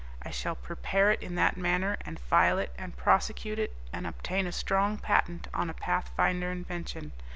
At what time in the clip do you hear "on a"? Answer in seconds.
5.53-5.75